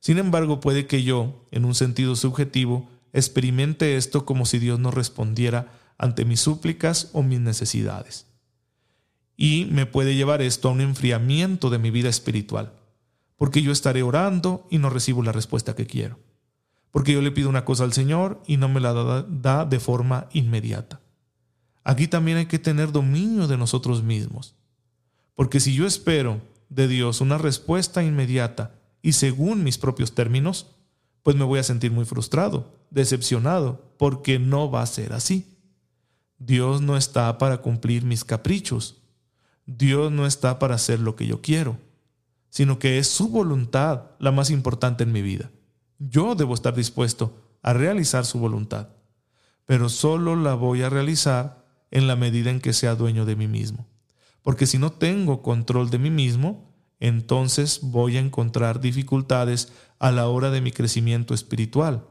[0.00, 4.90] Sin embargo, puede que yo, en un sentido subjetivo, experimente esto como si Dios no
[4.90, 8.26] respondiera ante mis súplicas o mis necesidades.
[9.36, 12.74] Y me puede llevar esto a un enfriamiento de mi vida espiritual,
[13.36, 16.18] porque yo estaré orando y no recibo la respuesta que quiero
[16.90, 20.28] porque yo le pido una cosa al Señor y no me la da, de forma
[20.32, 21.00] inmediata.
[21.84, 24.54] Aquí también hay que tener dominio de nosotros mismos,
[25.34, 30.66] porque si yo espero de Dios una respuesta inmediata y según mis propios términos,
[31.22, 35.58] pues me voy a sentir muy frustrado, decepcionado, porque no va a ser así.
[36.38, 39.02] Dios no está para cumplir mis caprichos.
[39.66, 41.76] Dios no está para hacer lo que yo quiero,
[42.48, 45.50] sino que es su voluntad la más importante en mi vida.
[45.98, 48.88] Yo debo estar dispuesto a realizar su voluntad,
[49.66, 53.48] pero solo la voy a realizar en la medida en que sea dueño de mí
[53.48, 53.86] mismo.
[54.42, 60.28] Porque si no tengo control de mí mismo, entonces voy a encontrar dificultades a la
[60.28, 62.04] hora de mi crecimiento espiritual,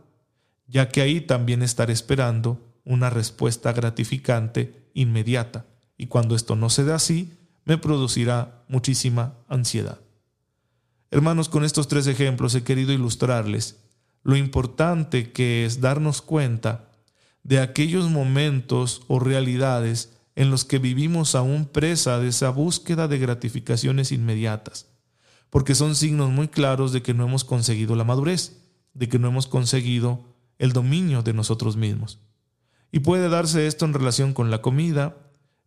[0.68, 5.66] ya que ahí también estaré esperando una respuesta gratificante inmediata,
[5.98, 7.34] y cuando esto no se dé así,
[7.66, 10.00] me producirá muchísima ansiedad.
[11.10, 13.78] Hermanos, con estos tres ejemplos he querido ilustrarles
[14.24, 16.90] lo importante que es darnos cuenta
[17.44, 23.20] de aquellos momentos o realidades en los que vivimos aún presa de esa búsqueda de
[23.20, 24.88] gratificaciones inmediatas,
[25.50, 28.62] porque son signos muy claros de que no hemos conseguido la madurez,
[28.94, 30.26] de que no hemos conseguido
[30.60, 32.20] el dominio de nosotros mismos.
[32.92, 35.16] Y puede darse esto en relación con la comida,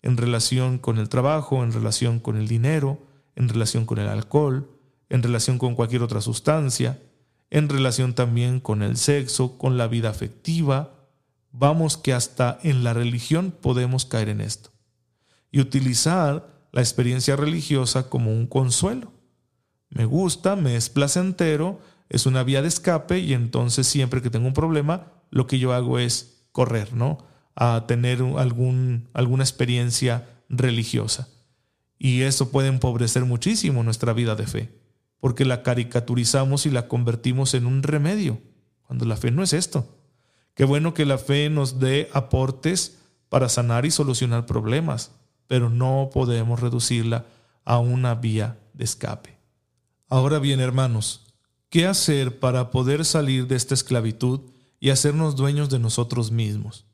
[0.02, 2.98] en relación con el trabajo, en relación con el dinero,
[3.36, 4.68] en relación con el alcohol,
[5.10, 7.02] en relación con cualquier otra sustancia,
[7.50, 10.94] en relación también con el sexo, con la vida afectiva.
[11.52, 14.70] Vamos que hasta en la religión podemos caer en esto
[15.50, 19.12] y utilizar la experiencia religiosa como un consuelo.
[19.90, 24.46] Me gusta, me es placentero, es una vía de escape y entonces siempre que tengo
[24.46, 27.18] un problema, lo que yo hago es correr, ¿no?
[27.56, 31.28] A tener algún, alguna experiencia religiosa.
[31.98, 34.79] Y eso puede empobrecer muchísimo nuestra vida de fe
[35.20, 38.40] porque la caricaturizamos y la convertimos en un remedio,
[38.82, 39.86] cuando la fe no es esto.
[40.54, 42.98] Qué bueno que la fe nos dé aportes
[43.28, 45.12] para sanar y solucionar problemas,
[45.46, 47.26] pero no podemos reducirla
[47.64, 49.38] a una vía de escape.
[50.08, 51.26] Ahora bien, hermanos,
[51.68, 54.40] ¿qué hacer para poder salir de esta esclavitud
[54.80, 56.86] y hacernos dueños de nosotros mismos?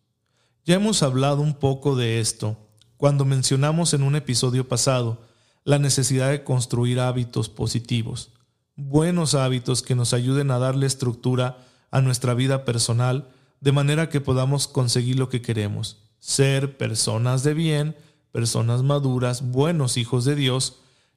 [0.64, 2.58] Ya hemos hablado un poco de esto
[2.96, 5.20] cuando mencionamos en un episodio pasado
[5.66, 8.30] la necesidad de construir hábitos positivos,
[8.76, 11.58] buenos hábitos que nos ayuden a darle estructura
[11.90, 17.52] a nuestra vida personal de manera que podamos conseguir lo que queremos, ser personas de
[17.52, 17.96] bien,
[18.30, 20.76] personas maduras, buenos hijos de Dios,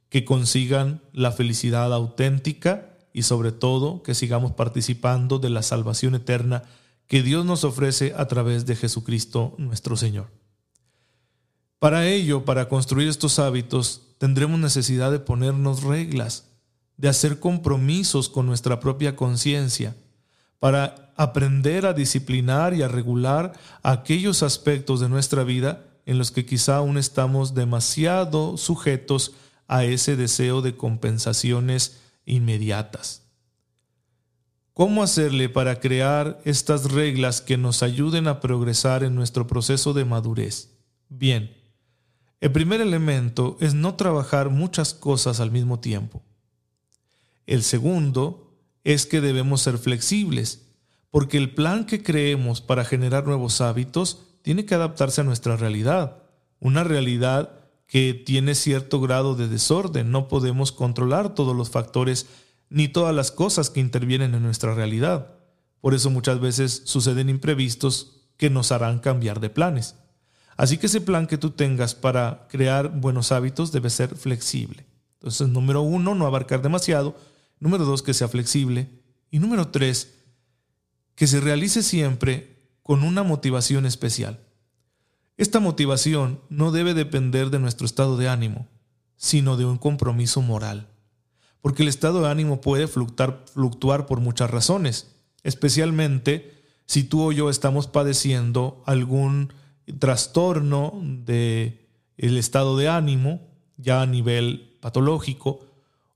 [0.10, 6.64] que consigan la felicidad auténtica y sobre todo que sigamos participando de la salvación eterna
[7.06, 10.32] que Dios nos ofrece a través de Jesucristo nuestro Señor.
[11.80, 16.50] Para ello, para construir estos hábitos, tendremos necesidad de ponernos reglas,
[16.98, 19.96] de hacer compromisos con nuestra propia conciencia,
[20.60, 26.46] para aprender a disciplinar y a regular aquellos aspectos de nuestra vida en los que
[26.46, 29.34] quizá aún estamos demasiado sujetos
[29.68, 33.24] a ese deseo de compensaciones inmediatas.
[34.74, 40.06] ¿Cómo hacerle para crear estas reglas que nos ayuden a progresar en nuestro proceso de
[40.06, 40.70] madurez?
[41.10, 41.59] Bien,
[42.42, 46.24] el primer elemento es no trabajar muchas cosas al mismo tiempo.
[47.46, 50.68] El segundo es que debemos ser flexibles,
[51.12, 56.24] porque el plan que creemos para generar nuevos hábitos tiene que adaptarse a nuestra realidad,
[56.60, 60.12] una realidad que tiene cierto grado de desorden.
[60.12, 62.28] No podemos controlar todos los factores
[62.70, 65.34] ni todas las cosas que intervienen en nuestra realidad.
[65.82, 69.96] Por eso muchas veces suceden imprevistos que nos harán cambiar de planes.
[70.60, 74.86] Así que ese plan que tú tengas para crear buenos hábitos debe ser flexible.
[75.14, 77.16] Entonces, número uno, no abarcar demasiado.
[77.62, 78.90] Número dos, que sea flexible.
[79.32, 80.16] Y número tres,
[81.16, 84.42] que se realice siempre con una motivación especial.
[85.38, 88.68] Esta motivación no debe depender de nuestro estado de ánimo,
[89.16, 90.90] sino de un compromiso moral.
[91.62, 97.32] Porque el estado de ánimo puede fluctuar, fluctuar por muchas razones, especialmente si tú o
[97.32, 99.54] yo estamos padeciendo algún
[99.98, 101.80] trastorno del
[102.18, 103.42] el estado de ánimo,
[103.78, 105.66] ya a nivel patológico,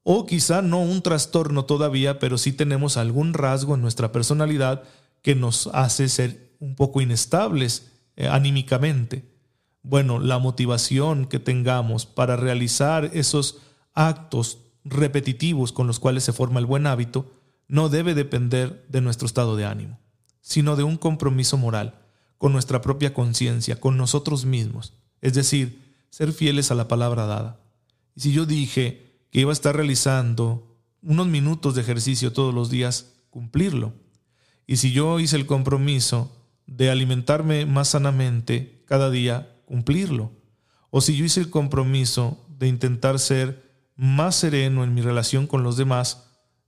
[0.04, 4.84] o quizá no un trastorno todavía, pero sí tenemos algún rasgo en nuestra personalidad
[5.22, 9.32] que nos hace ser un poco inestables eh, anímicamente.
[9.82, 13.62] Bueno, la motivación que tengamos para realizar esos
[13.94, 17.32] actos repetitivos con los cuales se forma el buen hábito
[17.70, 20.00] no debe depender de nuestro estado de ánimo,
[20.42, 22.03] sino de un compromiso moral
[22.38, 27.60] con nuestra propia conciencia, con nosotros mismos, es decir, ser fieles a la palabra dada.
[28.16, 32.70] Y si yo dije que iba a estar realizando unos minutos de ejercicio todos los
[32.70, 33.94] días, cumplirlo.
[34.68, 36.32] Y si yo hice el compromiso
[36.68, 40.32] de alimentarme más sanamente cada día, cumplirlo.
[40.90, 45.64] O si yo hice el compromiso de intentar ser más sereno en mi relación con
[45.64, 46.26] los demás,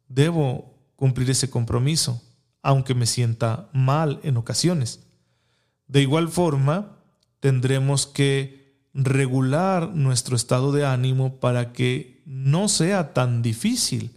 [0.08, 2.22] debo cumplir ese compromiso,
[2.62, 5.05] aunque me sienta mal en ocasiones.
[5.88, 6.98] De igual forma,
[7.40, 14.12] tendremos que regular nuestro estado de ánimo para que no sea tan difícil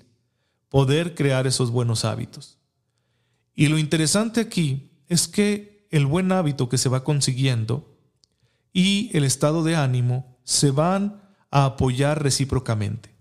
[0.68, 2.58] poder crear esos buenos hábitos.
[3.54, 7.98] Y lo interesante aquí es que el buen hábito que se va consiguiendo
[8.72, 13.14] y el estado de ánimo se van a apoyar recíprocamente.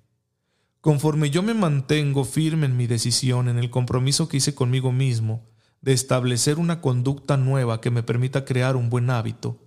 [0.81, 5.43] Conforme yo me mantengo firme en mi decisión, en el compromiso que hice conmigo mismo,
[5.87, 9.57] de establecer una conducta nueva que me permita crear un buen hábito,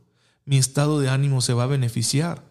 [0.44, 2.44] mi estado de ánimo se va a beneficiar.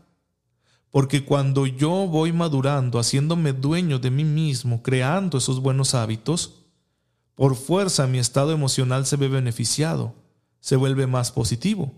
[0.90, 6.64] Porque cuando yo voy madurando, haciéndome dueño de mí mismo, creando esos buenos hábitos,
[7.36, 10.16] por fuerza mi estado emocional se ve beneficiado,
[10.60, 11.94] se vuelve más positivo.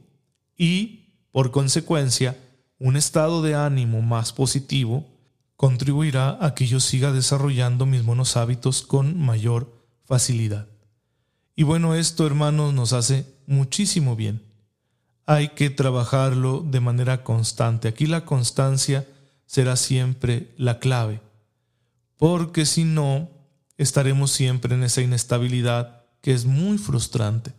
[0.58, 2.38] Y, por consecuencia,
[2.80, 5.08] un estado de ánimo más positivo
[5.56, 9.72] contribuirá a que yo siga desarrollando mis buenos hábitos con mayor
[10.04, 10.71] facilidad.
[11.56, 14.42] Y bueno, esto, hermanos, nos hace muchísimo bien.
[15.26, 17.88] Hay que trabajarlo de manera constante.
[17.88, 19.08] Aquí la constancia
[19.46, 21.22] será siempre la clave,
[22.18, 23.30] porque si no,
[23.78, 27.54] estaremos siempre en esa inestabilidad que es muy frustrante.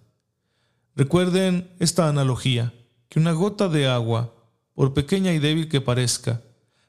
[0.94, 2.72] Recuerden esta analogía,
[3.08, 4.32] que una gota de agua,
[4.74, 6.42] por pequeña y débil que parezca,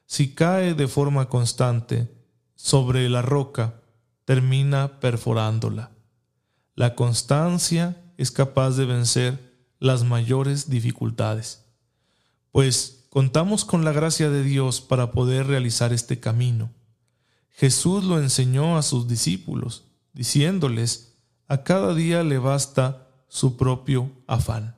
[0.06, 2.10] si cae de forma constante
[2.54, 3.74] sobre la roca,
[4.24, 5.90] termina perforándola.
[6.74, 11.64] La constancia es capaz de vencer las mayores dificultades,
[12.50, 16.72] pues contamos con la gracia de Dios para poder realizar este camino.
[17.50, 21.16] Jesús lo enseñó a sus discípulos, diciéndoles,
[21.46, 24.76] a cada día le basta su propio afán.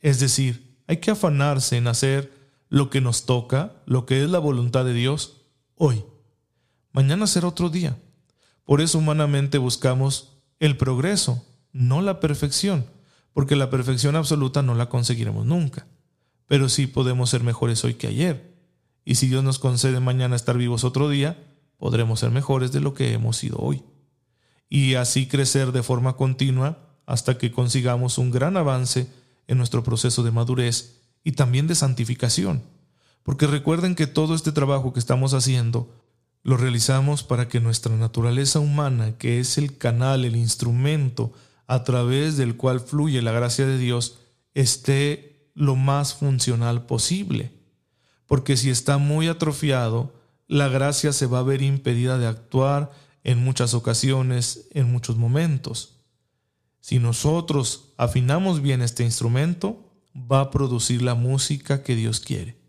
[0.00, 2.32] Es decir, hay que afanarse en hacer
[2.68, 5.42] lo que nos toca, lo que es la voluntad de Dios,
[5.76, 6.04] hoy.
[6.92, 7.98] Mañana será otro día.
[8.64, 10.31] Por eso humanamente buscamos
[10.62, 12.86] el progreso, no la perfección,
[13.32, 15.88] porque la perfección absoluta no la conseguiremos nunca.
[16.46, 18.54] Pero sí podemos ser mejores hoy que ayer.
[19.04, 21.36] Y si Dios nos concede mañana estar vivos otro día,
[21.78, 23.82] podremos ser mejores de lo que hemos sido hoy.
[24.68, 29.08] Y así crecer de forma continua hasta que consigamos un gran avance
[29.48, 32.62] en nuestro proceso de madurez y también de santificación.
[33.24, 35.92] Porque recuerden que todo este trabajo que estamos haciendo
[36.42, 41.32] lo realizamos para que nuestra naturaleza humana, que es el canal, el instrumento
[41.66, 44.18] a través del cual fluye la gracia de Dios,
[44.54, 47.52] esté lo más funcional posible.
[48.26, 50.14] Porque si está muy atrofiado,
[50.48, 52.90] la gracia se va a ver impedida de actuar
[53.24, 56.00] en muchas ocasiones, en muchos momentos.
[56.80, 62.61] Si nosotros afinamos bien este instrumento, va a producir la música que Dios quiere.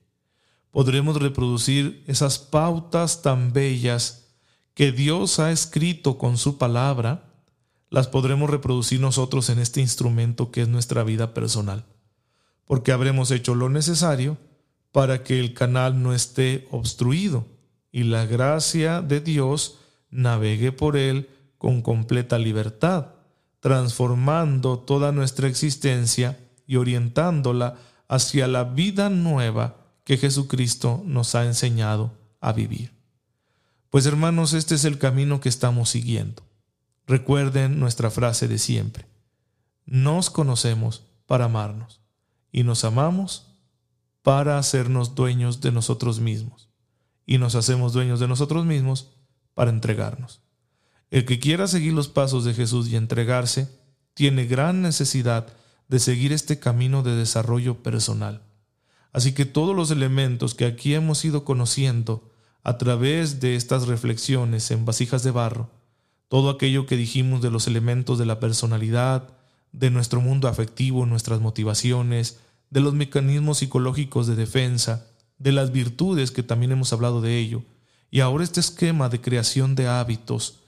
[0.73, 4.33] Podremos reproducir esas pautas tan bellas
[4.73, 7.31] que Dios ha escrito con su palabra,
[7.91, 11.85] las podremos reproducir nosotros en este instrumento que es nuestra vida personal,
[12.65, 14.39] porque habremos hecho lo necesario
[14.91, 17.45] para que el canal no esté obstruido
[17.91, 19.77] y la gracia de Dios
[20.09, 23.09] navegue por él con completa libertad,
[23.59, 27.75] transformando toda nuestra existencia y orientándola
[28.07, 32.91] hacia la vida nueva que Jesucristo nos ha enseñado a vivir.
[33.89, 36.43] Pues hermanos, este es el camino que estamos siguiendo.
[37.05, 39.05] Recuerden nuestra frase de siempre.
[39.85, 42.01] Nos conocemos para amarnos
[42.51, 43.53] y nos amamos
[44.21, 46.69] para hacernos dueños de nosotros mismos.
[47.25, 49.11] Y nos hacemos dueños de nosotros mismos
[49.53, 50.41] para entregarnos.
[51.11, 53.69] El que quiera seguir los pasos de Jesús y entregarse,
[54.13, 55.47] tiene gran necesidad
[55.87, 58.41] de seguir este camino de desarrollo personal.
[59.13, 62.29] Así que todos los elementos que aquí hemos ido conociendo
[62.63, 65.69] a través de estas reflexiones en vasijas de barro,
[66.27, 69.29] todo aquello que dijimos de los elementos de la personalidad,
[69.71, 72.39] de nuestro mundo afectivo, nuestras motivaciones,
[72.71, 75.05] de los mecanismos psicológicos de defensa,
[75.37, 77.63] de las virtudes que también hemos hablado de ello,
[78.09, 80.61] y ahora este esquema de creación de hábitos,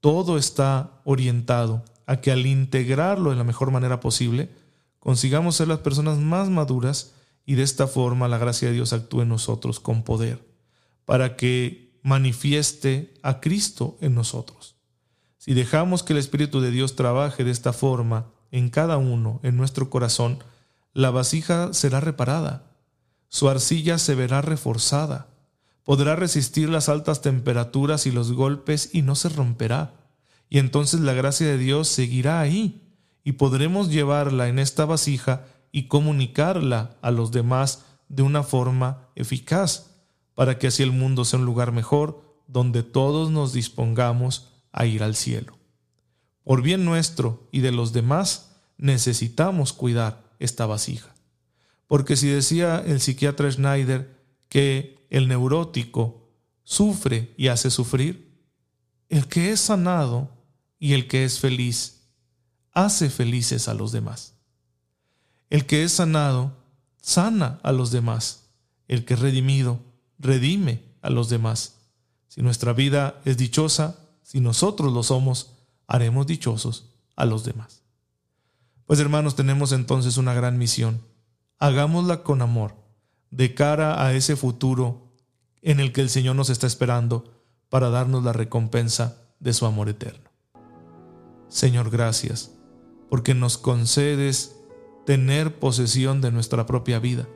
[0.00, 4.50] todo está orientado a que al integrarlo de la mejor manera posible,
[4.98, 7.14] consigamos ser las personas más maduras
[7.44, 10.46] y de esta forma la gracia de Dios actúe en nosotros con poder,
[11.04, 14.76] para que manifieste a Cristo en nosotros.
[15.38, 19.56] Si dejamos que el Espíritu de Dios trabaje de esta forma en cada uno, en
[19.56, 20.38] nuestro corazón,
[20.92, 22.70] la vasija será reparada,
[23.28, 25.28] su arcilla se verá reforzada,
[25.84, 29.94] podrá resistir las altas temperaturas y los golpes y no se romperá.
[30.48, 32.82] Y entonces la gracia de Dios seguirá ahí
[33.24, 39.90] y podremos llevarla en esta vasija y comunicarla a los demás de una forma eficaz,
[40.34, 45.02] para que así el mundo sea un lugar mejor donde todos nos dispongamos a ir
[45.02, 45.58] al cielo.
[46.42, 51.14] Por bien nuestro y de los demás, necesitamos cuidar esta vasija.
[51.86, 54.16] Porque si decía el psiquiatra Schneider
[54.48, 56.32] que el neurótico
[56.64, 58.30] sufre y hace sufrir,
[59.08, 60.30] el que es sanado
[60.78, 62.08] y el que es feliz
[62.72, 64.39] hace felices a los demás.
[65.50, 66.52] El que es sanado
[67.02, 68.50] sana a los demás.
[68.88, 69.80] El que es redimido
[70.18, 71.80] redime a los demás.
[72.28, 75.56] Si nuestra vida es dichosa, si nosotros lo somos,
[75.88, 77.82] haremos dichosos a los demás.
[78.86, 81.00] Pues hermanos, tenemos entonces una gran misión.
[81.58, 82.76] Hagámosla con amor
[83.30, 85.12] de cara a ese futuro
[85.62, 89.88] en el que el Señor nos está esperando para darnos la recompensa de su amor
[89.88, 90.30] eterno.
[91.48, 92.52] Señor, gracias,
[93.08, 94.59] porque nos concedes
[95.10, 97.26] tener posesión de nuestra propia vida,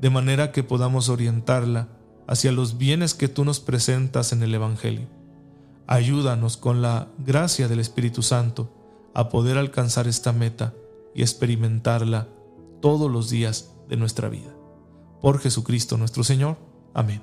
[0.00, 1.86] de manera que podamos orientarla
[2.26, 5.06] hacia los bienes que tú nos presentas en el Evangelio.
[5.86, 8.68] Ayúdanos con la gracia del Espíritu Santo
[9.14, 10.74] a poder alcanzar esta meta
[11.14, 12.26] y experimentarla
[12.82, 14.52] todos los días de nuestra vida
[15.20, 16.56] por Jesucristo nuestro Señor.
[16.94, 17.22] Amén.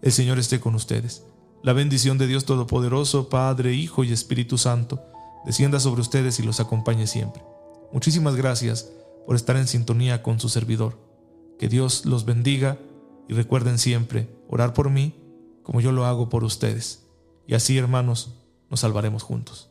[0.00, 1.24] El Señor esté con ustedes.
[1.62, 4.98] La bendición de Dios Todopoderoso, Padre, Hijo y Espíritu Santo,
[5.44, 7.44] descienda sobre ustedes y los acompañe siempre.
[7.92, 8.90] Muchísimas gracias
[9.26, 10.98] por estar en sintonía con su servidor.
[11.58, 12.78] Que Dios los bendiga
[13.28, 15.14] y recuerden siempre orar por mí
[15.62, 17.06] como yo lo hago por ustedes.
[17.46, 18.34] Y así, hermanos,
[18.70, 19.69] nos salvaremos juntos.